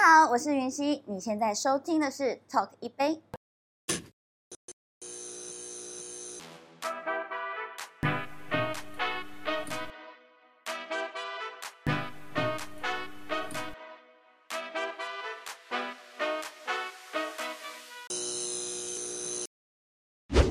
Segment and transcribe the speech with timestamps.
[0.00, 3.20] 大家好，我是云熙，你现在收听的是 Talk 一杯。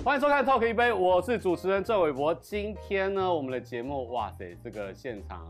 [0.04, 2.36] 欢迎收看 Talk 一杯，我是主持人郑伟博。
[2.36, 5.50] 今天呢，我们的节目，哇塞，这个现场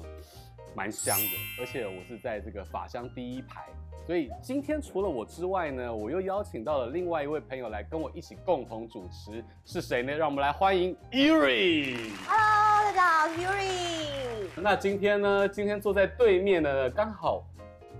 [0.76, 3.66] 蛮香的，而且我是在这个法香第一排，
[4.08, 10.14] 所以今天除了我之外呢，我又邀请到了另外一位朋友来跟我一起共同主持，是谁呢？
[10.14, 11.98] 让我们来欢迎 Yuri。
[12.26, 14.62] Hello，大家好，我是 Yuri。
[14.62, 17.44] 那今天呢，今天坐在对面的呢，刚好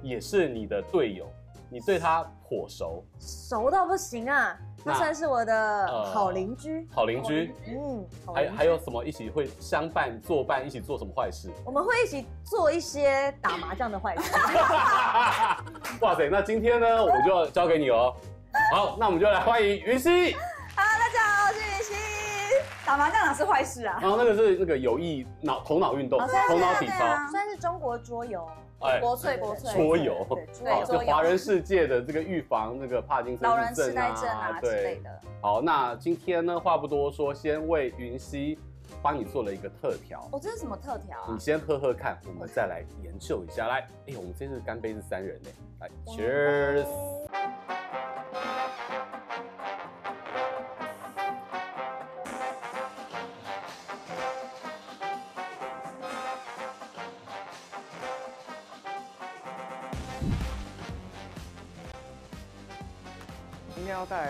[0.02, 1.30] 也是你的队友，
[1.70, 4.58] 你对他颇熟，熟到不行啊。
[4.86, 11.52] 他算是我的好邻居，好邻居，嗯，还还有什么一起会相伴作伴，一起做什么坏事？
[11.66, 14.32] 我们会一起做一些打麻将的坏事。
[16.02, 18.16] 哇塞，那今天呢，我就要交给你哦。
[18.72, 20.36] 好，那我们就来欢迎云熙。
[22.88, 24.00] 打麻将哪是坏事啊？
[24.02, 27.00] 然后那个是那个有益脑头脑运动，头脑体操，
[27.30, 28.48] 算是中国桌游。
[28.80, 30.26] 哎，国粹国粹桌游，
[30.70, 35.10] 好，就华人世界的这个预防那个帕金森氏症啊，对之类的。
[35.42, 38.58] 好，那今天呢，话不多说，先为云溪
[39.02, 40.30] 帮你做了一个特调。
[40.32, 41.26] 哦，这是什么特调啊？
[41.30, 43.68] 你先喝喝看，我们再来研究一下。
[43.68, 45.50] 来，哎，我们这次干杯是三人呢，
[45.80, 46.86] 来，Cheers。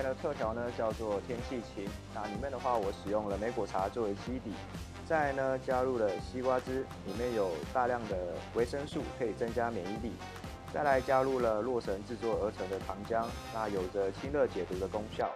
[0.08, 1.88] 的特调呢，叫做天气晴。
[2.14, 4.54] 那里面的话，我使用了莓果茶作为基底，
[5.06, 8.16] 再呢加入了西瓜汁，里面有大量的
[8.56, 10.14] 维生素，可以增加免疫力。
[10.74, 15.30] 再来加入了洛神制作而成的糖浆，那有着清热解毒的功效。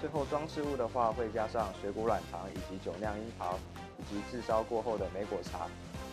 [0.00, 3.56] 最后装饰物的话，会加上水果软糖以及酒酿樱桃。
[3.98, 5.66] 以及炙烧过后的莓果茶，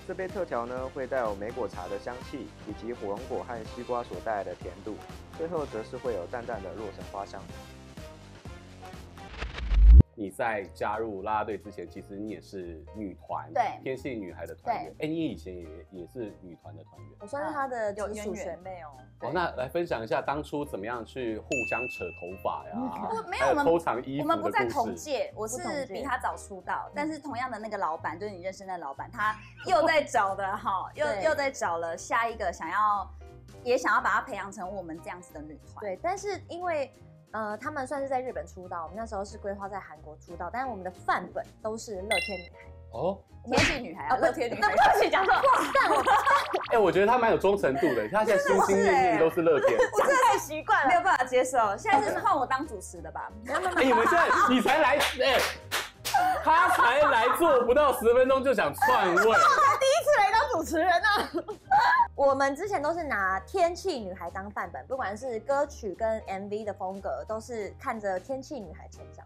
[0.07, 4.95] 这杯特调呢会带有莓果茶的香气，以及火龙果和西瓜所带来的甜度，
[5.38, 7.41] 最后则是会有淡淡的洛神花香。
[10.19, 14.94] 你在加入啦啦队之前，其实你也是女团，对，天性女孩的团员。
[15.00, 18.90] 哎，你以前也也是女团的团员，我算是她的直属学妹哦。
[19.22, 23.24] 哦，那来分享一下当初怎么样去互相扯头发呀？
[23.29, 29.34] 没有，我们偷藏衣服，我们不在同届，我是比她早出道，但是同样的那个老板，就是你认识那个老板，他
[29.66, 33.09] 又在找的哈，又又在找了下一个想要，
[33.63, 35.79] 也想要把她培养成我们这样子的女团。
[35.79, 36.91] 对，但是因为。
[37.31, 42.59] 呃，他们算是在日本出道，我们那时候是规划在韩国出道，但是我们的范本都是乐天女孩
[42.91, 45.41] 哦，天气女孩啊，乐天女孩，对不起，讲错话，
[45.79, 46.03] 但我，
[46.72, 53.29] 哎，我觉得他蛮有忠诚度的，他现在心心念念都是乐天， 我真的太习惯了，没有办法接受，现在是换我当主持的吧？
[53.47, 55.40] 哎，你们现在你才来，哎，
[56.44, 59.22] 他才来做不到十分钟就想篡位。
[59.22, 61.07] 第一次来当主持人呢？
[62.19, 69.25] 我们之前都是拿天气女孩当范本，不管是歌曲跟 MV 的风格，都是看着天气女孩成长。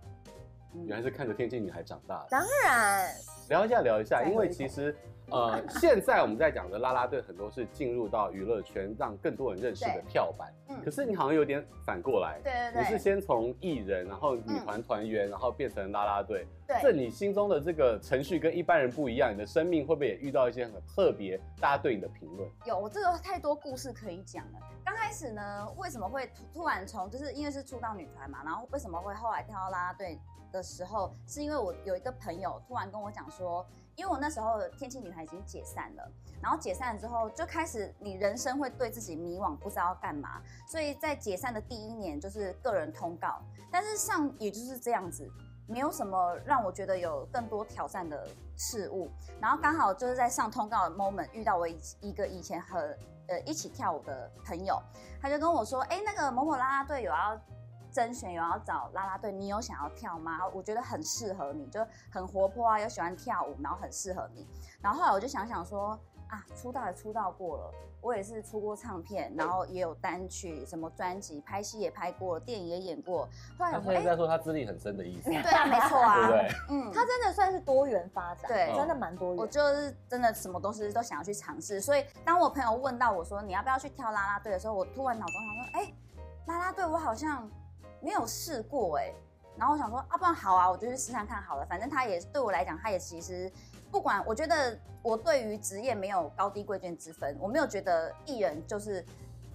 [0.85, 2.27] 原来是看着天气女孩长大的。
[2.29, 3.11] 当然，
[3.49, 4.95] 聊一下聊一下，因为其实。
[5.31, 10.53] 呃， 现在我们在讲的啦啦队很多是进入到娱乐圈，让更多人认识的跳板。
[10.67, 16.45] 嗯，可是你好像有点反过来，对对对，你是先从艺人，然后女团团员，然后变成啦啦队。
[16.67, 22.47] 对，这你心中的这个程序跟一般人不一样，你的生命会不会也遇到一些很特别，大家对你的评论？
[22.65, 24.59] 有，我这个太多故事可以讲了。
[24.83, 30.19] 刚开始呢，为什么会突突然从就是因为是出道女团嘛，然后为什么会后来跳到啦啦队
[30.51, 33.42] 的时候，是因为我有一个朋友突然跟我讲说。
[33.43, 33.65] 说
[33.95, 36.11] 因为我那时候天气女孩已经解散了，
[36.41, 45.29] 然后解散了之后就开始你人生会对自己迷惘，不知道要干嘛，所以在解散的第一年就是个人通告，但是上也就是这样子，
[45.67, 48.27] 没有什么让我觉得有更多挑战的
[48.57, 52.97] 事物，然后刚好就是在上通告的 moment 遇到我一个以前和
[53.27, 54.81] 呃一起跳舞的朋友，
[55.21, 57.39] 他就跟我说，哎，那个某某啦啦队有要。
[57.93, 60.39] 甄选有要找啦啦队，你有想要跳吗？
[60.53, 64.47] 我觉得很适合你，就很活泼啊，又喜欢跳舞，然后很适合你。
[64.81, 65.97] 然后后来我就想想说，
[66.27, 73.29] 啊，出道也出道过了，我也是出过唱片，然后也有单曲，什么专辑，拍戏也拍过，电影也演过。
[73.59, 75.29] 后来我现在在说他资历很深的意思。
[75.29, 76.49] 对啊，没错啊， 对不对？
[76.75, 79.37] 嗯，他真的算是多元发展，对，真的蛮多元。
[79.37, 85.93] 我就是真的什么东西都想要去尝试，所以当我朋友问到我说你要不要去跳啦啦队的时候，我突然脑中想说，哎，
[86.47, 87.49] 啦啦队我好像。
[88.03, 89.13] 没有试过哎，
[89.57, 91.65] 然后我想说，啊，不然好啊，我就去试试看好了。
[91.65, 93.51] 反正他也对我来讲，他也其实
[93.89, 99.05] 不管，我觉得我对于职业没有高低贵贱之分，我没有觉得艺人就是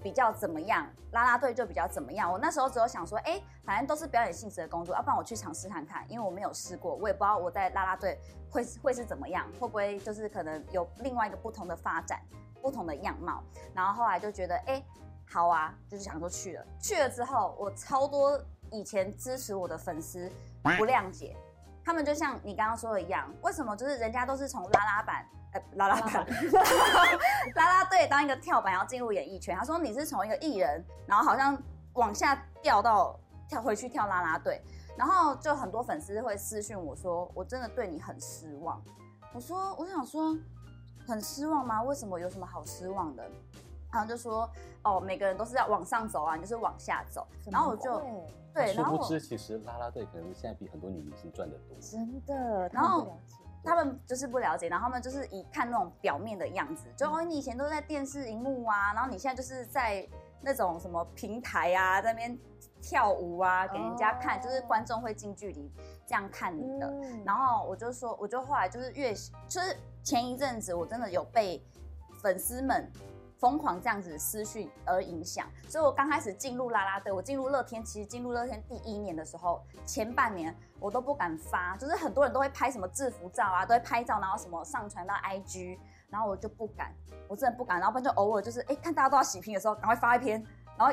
[0.02, 2.32] 比较怎么样，啦啦队就比较怎么样。
[2.32, 8.18] 我那时候只有想说，哎，反正都是表演性质的工作，要不然我去尝试看看，因为我没有试过，我也不知道我在啦啦队
[8.50, 12.20] 会会是怎么样，会不会就是可能有另外一个不同的发展，
[12.62, 13.42] 不同的样貌。
[13.74, 14.82] 然后后来就觉得，哎，
[15.30, 16.64] 好啊，就是想说去了。
[16.80, 18.40] 去了之后，我超多。
[18.70, 20.30] 以前支持我的粉丝
[20.62, 21.34] 不谅解，
[21.82, 26.26] 他们就像你刚刚说的一样，为什么就是人家都是从拉拉板，呃，拉拉板，
[27.54, 29.56] 拉拉队当一个跳板，要进入演艺圈。
[29.56, 31.56] 他说你是从一个艺人，然后好像
[31.94, 34.60] 往下掉到跳回去跳拉拉队，
[34.98, 38.82] 然后就很多粉丝会私讯我说，我真的对你很失望。
[39.32, 40.36] 我说，我想说，
[41.06, 41.82] 很失望吗？
[41.82, 42.20] 为什么？
[42.20, 43.30] 有什么好失望的？
[43.92, 44.50] 然后就说，
[44.82, 47.26] 哦，每个人都是要往上走啊，你就是往下走。
[47.50, 48.02] 然后我就。
[48.54, 51.76] 对，殊不知其实啦啦队可能现在比很多女明星赚的多。
[51.78, 53.16] 真的，然后
[53.62, 60.04] 他们就是不了解，然后他们就是以看那种表面的样子，就哦，你以前都在电视荧幕啊，然后你现在就是在
[60.40, 62.36] 那种什么平台啊，在那边
[62.80, 65.70] 跳舞啊，给人家看，就是观众会近距离
[66.04, 66.92] 这样看你的。
[67.24, 69.14] 然后我就说，我就后来就是越，
[69.46, 71.62] 就是前一阵子我真的有被
[72.20, 72.90] 粉丝们。
[73.38, 85.78] 疯狂这样子私讯而影响，所以我刚开始进入啦啦队，我进入乐天，其实进入乐天第一年的时候，前半年我都不敢发，就是很多人都会拍什么制服照啊，都会拍照，然后什么上传到 IG，
[86.10, 86.92] 然后我就不敢，
[87.28, 90.44] 我真的不敢，然后不然就偶尔就是哎、看大家都要洗屏的时候，赶快发一篇，
[90.76, 90.92] 然后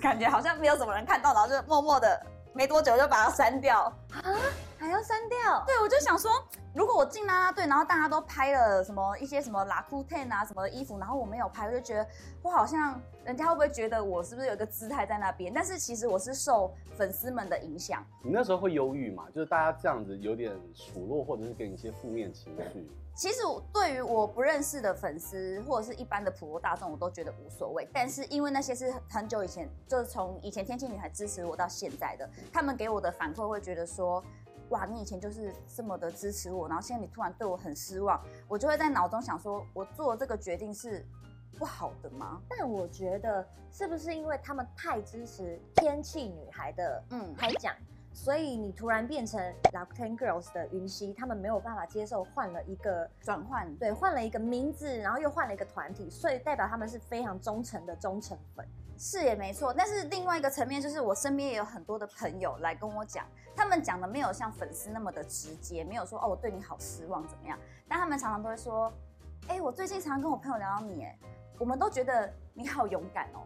[0.00, 3.82] 感觉好像没有什么人看到，然后就默默的没多久就把它删掉。
[4.10, 4.22] 啊，
[4.84, 5.64] 还要删掉？
[5.66, 6.30] 对，我就想说。
[6.74, 12.04] 如果我进啦啦队，然后大家都拍了什么一些什么 Rakuten 啊什么的衣服，然后我没有拍，我就觉得
[12.42, 15.54] 我好像人家会不会觉得我是不是有一个姿态在那边？
[15.54, 18.04] 但是其实我是受粉丝们的影响。
[18.24, 19.24] 你那时候会忧郁吗？
[19.32, 22.90] 就是大家这样子有点数落，或者是给你一些负面情绪。
[23.14, 23.42] 其实
[23.72, 27.88] 对于我不认识的粉丝或者是一般的普罗大众，我都觉得无所谓。
[27.92, 34.20] 但是因为那些是很久以前，就是从以前天气女孩支持我到现在的，他们给我的反馈会觉得说。
[34.74, 41.06] 哇，你以前就是这么的支持我，然后现在你突然对我很失望，我就会在脑中想说，我做这个决定是
[41.56, 42.42] 不好的吗？
[42.48, 47.72] 但我觉得是不是因为他们太支持天气女孩的嗯开讲，
[48.12, 49.40] 所以你突然变成
[49.72, 58.66] Rakuten Girls 的云溪，他们没有办法接受换了一个转换，对，换了一个名字，然后又换了一个团体，所以代表他们是非常忠诚的忠诚粉。
[58.96, 63.26] 是也没错，但是另外一个层面就是我身边也有很多的朋友来跟我讲，
[63.56, 67.58] 他们讲的没有像粉丝那么的直接，没有说哦我对你好失望怎么样，
[67.88, 68.92] 但他们常常都会说，
[69.48, 71.18] 哎，我最近常常跟我朋友聊到你，哎，
[71.58, 73.42] 我们都觉得你好勇敢哦。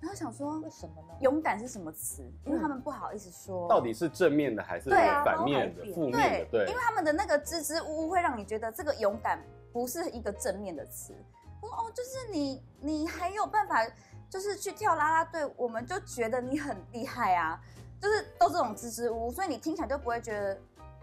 [0.00, 1.14] 然后想说为什么呢？
[1.20, 2.22] 勇敢是什么词？
[2.46, 6.46] 因为他们不好意思说，到底是正面的还是反面的、负面的？
[6.52, 9.42] 对，因为他们的那个支支吾吾会让你觉得这个勇敢
[9.72, 11.12] 不是一个正面的词。
[11.60, 13.84] 哦，就是你，你还有办法。
[14.30, 17.60] 就是去跳啦啦队，我们就觉得你很厉害啊，
[18.00, 20.58] 就是都这种支支吾吾，所以你听起来就不会觉得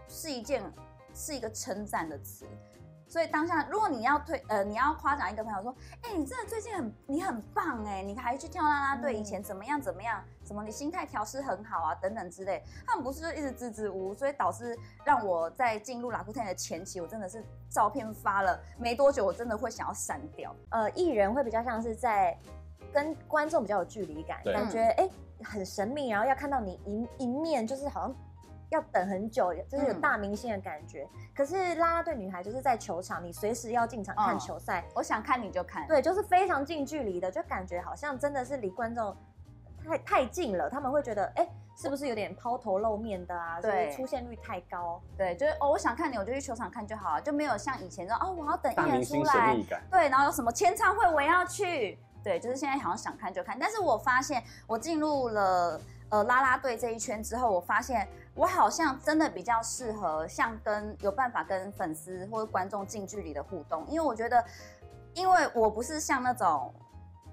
[0.08, 0.62] 是一件
[1.12, 2.46] 是一个称赞的词。
[3.08, 20.52] 所以当下，如果你要推呃，你要夸奖一个朋友说，哎、你真的最近很你很棒哎，你还去跳啦啦队，以前怎么样怎么样，什么你心态调试很好啊等等之类，他们不是就一直支支吾吾，所以导致让我在进入 Rakuten 的前期，我真的是照片发了没多久，我真的会想要删掉。
[20.70, 22.36] 呃，艺人会比较像是在。
[22.96, 25.10] 跟观众比较有距离感，感觉哎、欸、
[25.44, 28.16] 很神秘，然后要看到你一一面，就是好像
[28.70, 31.06] 要等很久，就是有大明星的感觉。
[31.14, 39.14] 嗯、可是啦啦队女孩就是在球场，你随时要进场看球赛，我想看你就看，对，就是非常近距离的，就感觉好像真的是离观众
[39.86, 43.60] 太太近了，他们会觉得哎、欸、是不是有点抛头露面的啊？
[43.60, 49.54] 对，出现率太高，对，就是哦我想看你，我就去球场看就好了，就没有像以前说哦我要等艺人出来，
[49.90, 51.98] 对，然后有什么签唱会我也要去。
[52.26, 58.04] 对，就是现在好像想看就看，但是我发现我进入了呃啦啦队这一圈之后，我发现
[58.34, 64.44] 我好像真的比较适合像跟有办法跟粉丝或者观众近距离的互动，因为我觉得，
[65.14, 66.74] 因为我不是像那种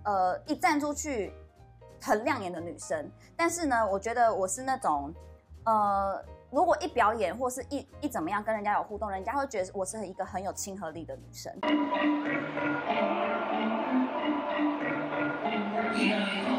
[0.03, 1.33] 呃一站出去
[1.99, 5.11] 很亮眼的女生，但是呢，我觉得我是那种
[5.63, 11.51] 呃如果一表演或是一一怎么样跟人家有互动，人家会觉得我是一个很有亲和力的女生。
[15.95, 16.49] Yeah.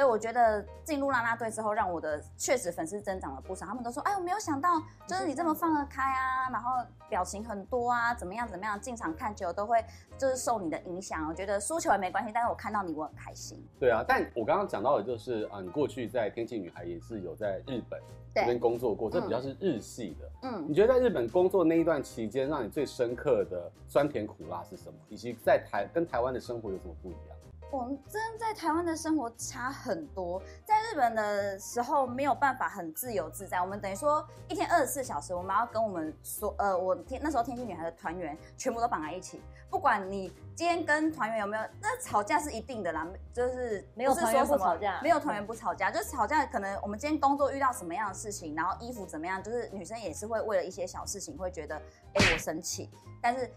[0.00, 3.66] 所以我觉得进入啦啦队之后，让我的确实粉丝增长了不少。
[3.66, 6.70] 他们都说：“哎，我没有想到，就是你这么放得开啊，然后
[7.06, 9.84] 表情很多啊，怎么样怎么样，进场看球都会
[10.16, 11.28] 就是受你的影响。
[11.28, 18.00] 我觉得输球也没关系，但是我看到你我很开心。”对啊，但我刚刚讲到的就是啊，你过去在天气女孩也是有在日本
[18.34, 20.30] 这边工作过，这比较是日系的。
[20.44, 24.94] 嗯，你觉得在日本工作那一段期间，让你最深刻的酸甜苦辣是什么？
[25.10, 27.36] 以及在台跟台湾的生活有什么不一样？
[27.70, 33.60] 我们真的在台湾的生活差很多，在日本的时候没有办法很自由自在。
[33.60, 39.40] 我们等于说一天二十四小时，我们要跟我们所呃，我天那时候天气女孩的团员全部都绑在一起。
[39.70, 52.90] 不管你今天跟团员有没有，那吵架是一定的啦，就是没有团员不吵架，没有团员不吵架，就是吵架可能我们今天工作遇到什么样的事情，然后衣服怎么样，就是女生也是会为了一些小事情会觉得，哎、欸，我生气，
[53.22, 53.48] 但是。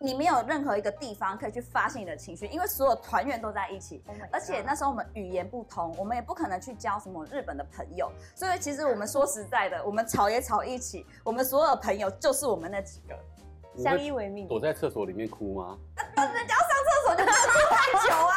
[0.00, 14.46] 你没有任何一个地方可以去发泄你的情绪，因为所有团员都在一起，oh、而且那时候我们语言不通，我们也不可能去交什么日本的朋友，所以其实我们说实在的，我们吵也吵一起，我们所有的朋友就是我们那几个，相依为命。
[14.46, 15.76] 躲在厕所里面哭吗？
[15.96, 18.34] 人家要上厕所就不能哭太久啊，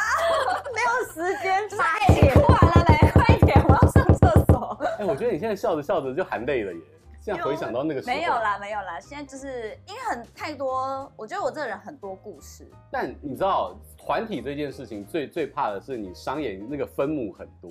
[0.74, 3.10] 没有时间，就是哎，哭完了没？
[3.12, 4.76] 快点，我要上厕所。
[4.98, 6.80] 哎，我觉得你现在笑着笑着就含泪了耶。
[7.22, 8.98] 现在回想到那个时候，没有啦，没有啦。
[8.98, 12.68] 现在就是因为很太多，我觉得我这个人很多故事。
[12.90, 17.70] 但你知道，团体这件事情最最怕的是你商演那个分母很多。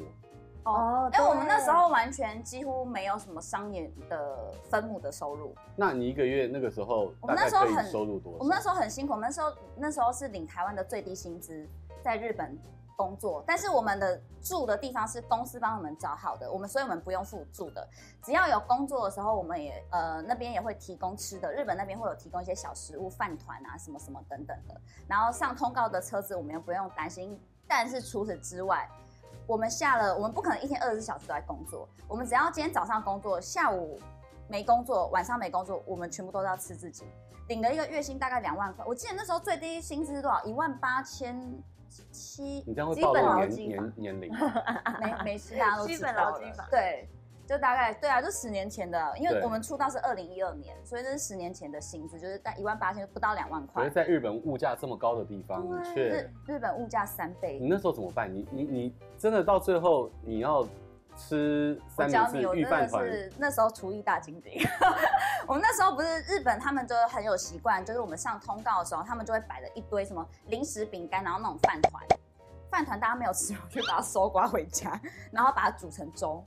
[0.63, 5.53] 哦，哎，我们那时候完全几乎没有什么商演的分母的收入。
[5.75, 8.37] 那你一个月那个时候，我们那时候很收入多少？
[8.39, 11.67] 我们那时候很辛苦，我们那时候那时候是领台湾的最低薪资，
[12.01, 12.57] 在日本。
[12.95, 17.87] 工作，但是我们的住的地方是公司帮我们找好的，我们所以我们不用付住的，
[18.23, 28.89] 只要有工作的时候，我们也呃那边也会提供吃的，日本那边会有提供一些小食物、饭团啊什么什么等等的，然后上通告的车子我们也不用担心，但是除此之外，
[29.47, 33.99] 我们下了我们不可能一天二十四小时都在工作，我们只要今天早上工作，下午
[34.47, 37.05] 没工作，晚上没工作，我们全部都要吃自己，
[37.47, 40.43] 领了一个月薪大概两万块，我记得那时候最低薪资是多少？
[40.43, 41.41] 一万八千。
[42.11, 44.31] 七，你这样会暴露年年年龄？
[45.01, 45.97] 没 没事，大家都知道。
[45.97, 46.67] 基本劳金吧。
[46.71, 47.09] 对，
[47.45, 53.83] 就大概对啊，就十年前的，因为我们出道是二零一二年，所以那是十年前的薪资，就是在一万八千不到两万块。
[53.83, 57.59] 可是在日本物价这么高的地方，却日日本物价三倍。
[57.59, 58.33] 你那时候怎么办？
[58.33, 60.65] 你你你真的到最后你要？
[61.27, 64.53] 吃三明治、御饭团，是那时候厨艺大精进。
[65.47, 72.03] 我们那时候不是日本，他们就很有习惯，就是我们上通告的时候，他们就会摆了一堆什么零食、饼干，然后那种饭团。
[72.69, 74.99] 饭团大家没有吃，我就把它收刮回家，
[75.31, 76.43] 然后把它煮成粥。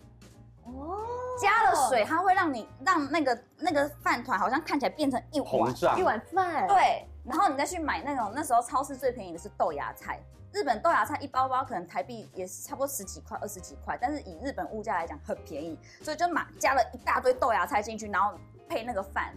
[0.64, 0.98] 哦，
[1.38, 6.66] 加了水，它会让你让那个那个饭团好像看起来变成一碗一碗饭。
[6.66, 10.18] 对，然后你再去买那种那时候超市最便宜的是豆芽菜。
[10.54, 19.34] 日本豆芽菜一包包可能台币也是差不多十几块、二十几块，但是以日本物价来讲很便宜，所以就买加了一大堆豆芽菜进去，然后配那个饭。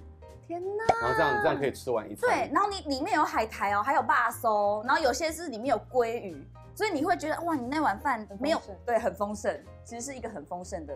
[0.47, 0.85] 天哪！
[1.01, 2.29] 然后这样这样可以吃完一餐。
[2.29, 10.95] 对，然后你里面有海苔哦，还有霸酥，然后有些是里面有鲑鱼，所以你会觉得哇，你那碗饭没有对很丰盛，其实是一个很丰盛的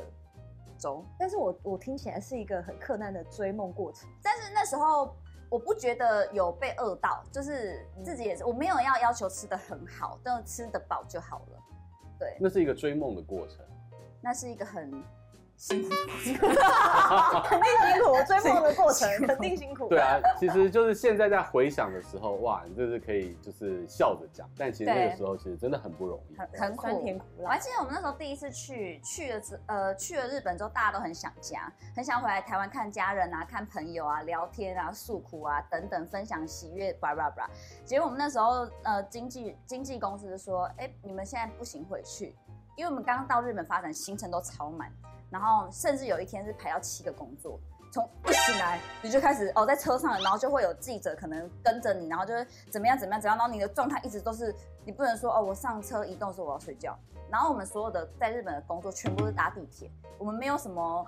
[0.78, 1.04] 粥。
[1.18, 4.08] 但是我我听起来是一个很困难的追梦过程。
[4.22, 5.16] 但是那时候。
[5.52, 11.60] 我不觉得有被饿到，就是自己也是，我没有要要求吃的很好，但吃得饱就好了。
[12.18, 13.58] 对，那是一个追梦的过程，
[14.22, 15.04] 那是一个很。
[15.62, 15.90] 辛苦，
[17.46, 18.18] 肯定辛苦。
[18.26, 19.88] 追梦的过程肯定辛苦。
[19.90, 27.24] 对啊，其实就是现在在回想的时候，哇，你这是可以就是笑着讲，但其实那个时候其实真的很不容易，很很苦。
[27.38, 37.48] 我还记得我们那时候第一次去去了之呃去了日本之后，大家都很想家，很想回来台湾看家人啊，看朋友啊，聊天啊，诉苦啊等等，分享喜悦，叭叭叭。
[37.86, 42.36] 结果我们那时候呃经纪经纪公司说，哎，你们现在不行回去，
[42.76, 44.92] 因为我们刚刚到日本发展，行程都超满。
[45.32, 47.60] 然后甚至有一天是排到七个工作，
[47.92, 54.54] 从一醒来你就开始哦，在车上，然后就会有记者可能跟着你，然后就是怎么样怎么样怎么样，然后你的状态一直都是
[54.86, 56.98] 你不能说哦，我上车移动的时候我要睡觉。
[57.32, 61.06] 然后我们所有的在日本的工作全部是搭地铁，我们没有什么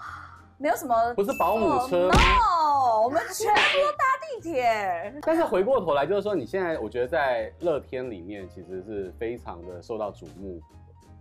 [0.57, 5.13] 没有什么不是保姆车，no，我们全部都搭地铁。
[5.21, 10.61] 但是回过头来就是说，你现在我觉得在乐天里面其实是非常的受到瞩目。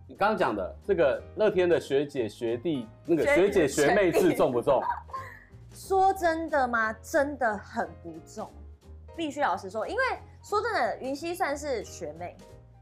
[0.09, 4.83] 你刚刚讲的这个乐天的学姐学弟，那个学姐学妹制重不重？
[5.75, 6.95] 说真的吗？
[7.03, 8.53] 真的很不重，
[9.17, 9.89] 必须老实说。
[9.89, 10.03] 因为
[10.43, 12.37] 说真的，云溪算是学妹，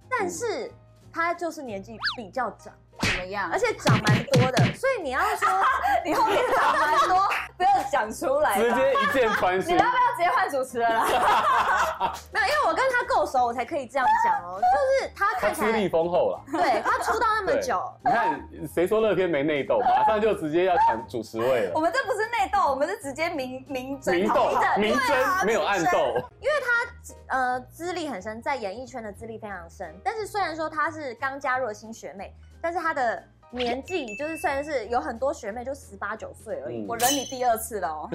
[0.08, 0.70] 但是
[1.12, 3.48] 她就是年纪比较长，怎么样？
[3.52, 5.48] 而且长蛮多的，所以你要说
[6.04, 7.16] 你后面长蛮多，
[7.56, 9.70] 不要讲讲出来，直接一键穿心。
[9.76, 11.04] 你要不要直接换主持人了？
[12.32, 14.60] 没有，因为我跟他够熟，我才可以这样讲哦。
[14.60, 14.66] 就
[15.04, 18.40] 是他看起来资历丰厚了，对他出道那么久，你看
[18.72, 21.72] 谁说乐天没内斗，马上就直接要抢主持位了。
[21.74, 26.14] 我们这不是内斗，我们是直接明明争，明斗明争，没有暗斗。
[26.40, 26.86] 因为他
[27.28, 33.22] 呃资历很深，在演艺圈的资历非常深，但是虽然说他是刚加入的新学妹，但是他的。
[33.52, 38.08] 年纪就是虽然是有很多学妹就十八九岁而已，嗯、我忍你第二次了哦，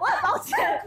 [0.00, 0.80] 我很抱歉，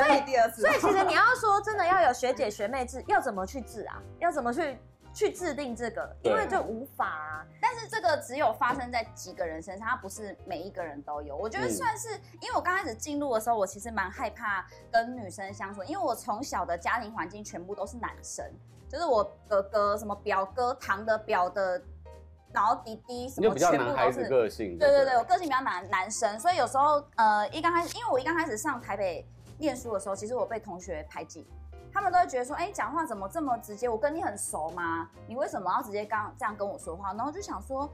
[0.00, 0.62] 我忍你第二次。
[0.62, 4.02] 所以其实你要说真的要有学姐学妹制，要怎么去制啊？
[4.20, 4.78] 要怎么去
[5.12, 6.16] 去制定这个？
[6.22, 7.44] 因为就无法啊。
[7.60, 11.36] 但是这个只有发生在几个人身上，它不是每一个人都有。
[11.36, 12.08] 我觉得算是，
[12.40, 18.44] 因为我刚开始进入的时候，我其实蛮害怕跟女生相处，因为我从小的家庭环境全部都是男生。
[18.88, 21.78] 就是我哥哥、什么表哥、堂的、表的，
[22.54, 24.78] 然后弟弟什么，全部都是个性。
[24.78, 31.46] 对对对，我个性比较男男生，所以有时候呃，一刚开始，因为我一刚开始上台北念书的时候，其实我被同学排挤，
[31.92, 33.88] 他们都会觉得说，哎，讲话怎么这么直接？
[33.88, 35.08] 我跟你很熟吗？
[35.26, 37.12] 你为什么要直接刚这样跟我说话？
[37.12, 37.90] 然后就想说，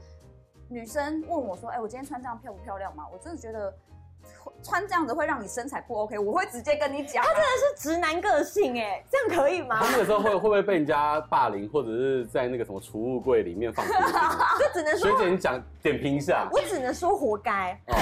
[0.69, 3.05] 女生问我说，哎，我今天穿这样漂不漂亮吗？
[3.11, 3.73] 我真的觉得。
[4.63, 7.23] 穿这样子会让你身材不 OK，我会直接跟你讲。
[7.23, 9.79] 他真的是直男个性哎，这样可以吗？
[9.79, 13.85] 他那个时候会会不会被人家霸凌，或者是在那个什么储物柜里面放？
[13.87, 13.93] 就
[14.73, 16.49] 只能说学姐你讲点评一下。
[16.51, 17.79] 我只能说活该。
[17.85, 17.93] 哦、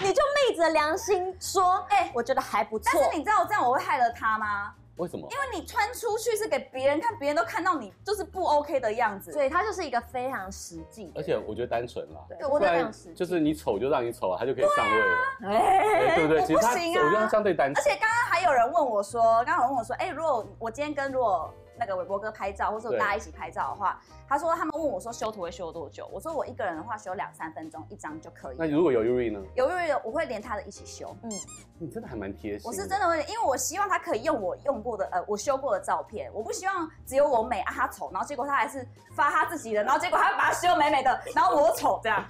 [0.00, 2.90] 你就昧着良心说，哎、欸，我觉得还不错。
[2.94, 4.74] 但是你知道我这样我会害了他吗？
[4.96, 5.26] 为什么？
[5.30, 12.20] 因为你穿出去是给别人看，别人都看到你就是不 OK 的样子，所以他就是一个非常实际，而且我觉得单纯啦。
[12.28, 13.14] 对，我觉得非常实际。
[13.14, 15.16] 就是你丑就让你丑啊，他就可以上位了。
[15.46, 16.40] 哎，对不对？
[16.46, 17.84] 其实他，我觉得他相对单纯。
[17.84, 21.52] 而且刚刚还有人问我说，刚刚有人问我说，哎，如果我今天跟如果。
[21.78, 26.08] 那个伟博哥拍照，或者大家一起拍照的话，他说他们问我说修图会修多久？
[26.12, 28.56] 我说我一个人的话修两三分钟一张就可以。
[28.58, 29.40] 那如果有 Yuri 呢？
[29.54, 31.16] 有 Yuri 我会连他的一起修。
[31.22, 31.30] 嗯，
[31.78, 32.68] 你真的还蛮贴心。
[32.68, 42.24] 我是真的会，因为我希望他可以用我用过的呃我修过的照片，我不希望只有我美啊他丑，然后结果他还是发他自己的，然后结果他把他修美美的，然后我丑这样。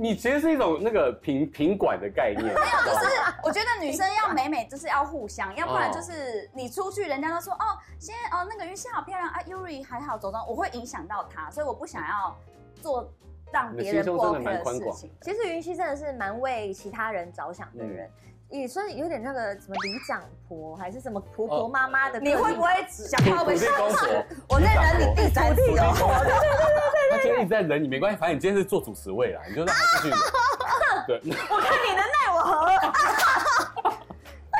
[0.00, 3.06] 你其实是一种那个品品管的概念，没有，就是
[3.42, 12.36] 我觉得女生要美美，就是要互相，要不然就是你出去，人家都说哦，现在哦那个云溪好漂亮啊，Yuri 还好走动，我会影响到她，所以我不想要
[12.80, 13.12] 做
[13.52, 15.10] 让别人不 OK 的事情。
[15.20, 18.08] 其实云溪真的是蛮为其他人着想的人，
[18.50, 23.70] 也算有点那个什么里长婆还是什么婆婆妈妈的，你会不会想靠北上？
[24.48, 25.92] 我在忍你第三次哦，
[26.24, 27.10] 对对对对。
[27.10, 30.14] 他今天一直在忍你，没关系，反正你今天是做主持位啦，你就让他继续。
[31.06, 32.66] 对，我看你能奈我何？
[32.66, 32.74] 哎、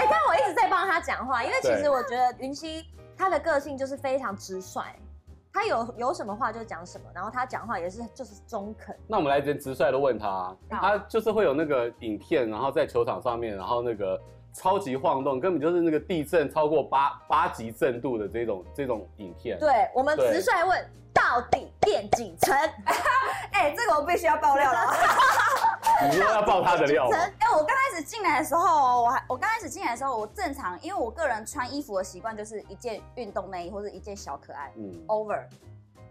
[0.05, 4.83] 欸，但我一直在帮他讲话，因为其实我觉得云溪他的个性就是非常直率，
[5.52, 8.96] 他有有什么话就讲什么，然后他讲话也是就是中肯。
[9.06, 14.20] 那我们来直直率的问他，他就是会有那个影片，然后在球场上面，然后那个
[14.52, 19.58] 超级晃动，根本就是那个地震超过八八级震度的这种这种影片。
[19.58, 20.90] 对，我们直率问。
[21.14, 22.56] 到底电几层？
[23.52, 24.78] 哎，这个我必须要爆料了。
[26.06, 27.08] 你说要爆他的料？
[27.11, 35.42] 哎，我刚开始进来的时候，我还我刚开始进来的时候，我正常，因为我个人穿衣服的习惯就是一件运动内衣或者一件小可爱，嗯，over，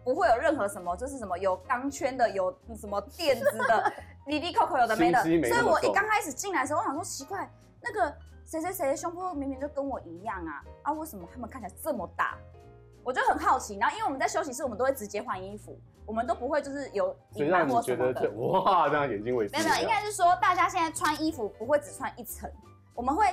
[0.03, 3.93] 不会有任何什么，就是什么有钢圈的，有什么垫子的，
[4.27, 5.21] 里里扣扣有的没的。
[5.23, 7.49] 所以我一刚开始进来的时候，我想说奇怪，
[7.81, 8.13] 那个
[8.45, 12.37] 谁谁谁的胸部明明就跟我一样啊，啊，为什么他们看起来这么大？
[13.07, 18.29] 我就很好奇，然后因为我们在休息室，我们都会直接换衣服，我们都不会就是有隐瞒或什么的。
[18.31, 19.55] 哇，这样眼睛为止。
[19.55, 22.51] 没有，应该是说大家现在穿衣服不会只穿一层，
[22.93, 23.25] 我们会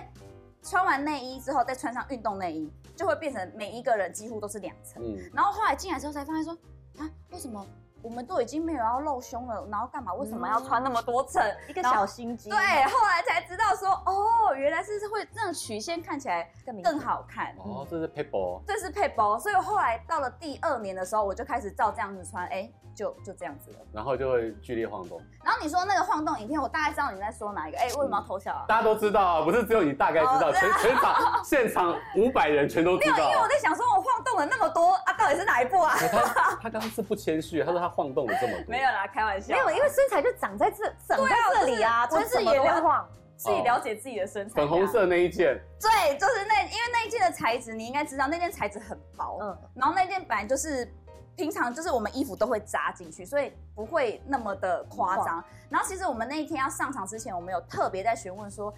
[0.63, 5.03] 穿完内衣之后再穿上运动内衣，就会变成每一个人几乎都是两层。
[5.03, 5.29] 嗯。
[5.35, 6.53] 然后后来进来之后才发现说，
[6.99, 7.67] 啊，为什么？
[8.05, 10.13] 我们都已经没有要露胸了，然后干嘛？
[10.13, 11.43] 为什么要穿那么多层？
[11.67, 12.51] 一个小心机。
[12.51, 16.47] 对，后来才知道说，哦，原来是是会让曲线看起来
[16.83, 17.57] 更好看。
[17.59, 18.61] 哦，这是配包。
[18.67, 22.71] 这是配包，所以后来到了第二年的时候，我就开始照这样子穿，哎。
[22.95, 25.21] 就就这样子了，然后就会剧烈晃动。
[25.43, 27.77] 然后你说那个晃动影片，我大概知道你在说哪一个。
[27.77, 28.67] 哎，为什么要偷笑啊？
[28.69, 33.17] 大家都知道啊，不是只有你大概知道，全全场现场五百人全都知道。
[33.17, 35.93] 没有，因为我在想说，我晃动了那么多啊，到底是哪一部啊？
[35.99, 38.65] 他他刚刚是不谦虚，他说他晃动了这么多。
[38.69, 39.55] 没有啦，开玩笑。
[39.55, 44.57] 没有，因为身材就长在这，长在这里啊，就是也了晃，自己了解自己的身材。
[44.57, 45.59] 粉红色那一件。
[45.81, 50.93] 对，就是那，因为那一件的材质你应该知道，那件材质很薄，嗯，然后那件本来就是。
[51.37, 55.43] 平常就是我们衣服都会扎进去，所以不会那么的夸张。
[55.69, 58.73] 然后其实我们那一天要上场之前，我们有特别在询问说，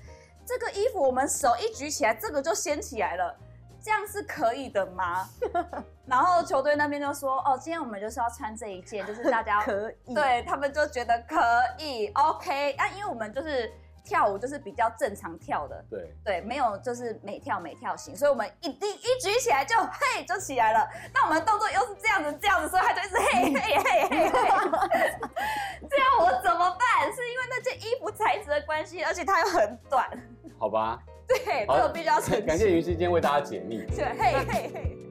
[0.47, 3.37] 这个衣服我们手一举起来，这个就掀起来了，
[3.87, 5.29] 这样是可以的吗？
[6.07, 11.39] 然后球队那边就说，哦，今天我们就是要穿这一件，就是大家 可以，对他们就觉得可
[11.79, 13.73] 以，OK 啊，因为我们就是。
[14.09, 20.89] 跳舞就是比较正常跳的，对对，没有就是每跳每跳型，所以我们一一一举起来就嘿就起来了。
[21.13, 25.19] 那我们动作又是这样子这样子，所以他就一直嘿嘿嘿嘿嘿。
[25.91, 27.13] 这样我怎么办？
[27.13, 30.09] 是因为那件衣服材质的关系，而且它又很短。
[30.57, 31.03] 好吧。
[31.65, 32.45] 对，这个必须要承认。
[32.45, 33.85] 感谢云溪今天为大家解密。
[33.95, 35.06] 对，嘿嘿嘿。